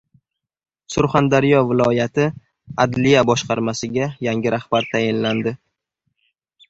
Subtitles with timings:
[0.93, 2.25] Surxondaryo viloyati
[2.85, 5.55] adliya boshqarmasiga yangi rahbar tayinlandi